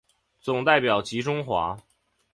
[0.39, 1.77] 总代表吉钟华。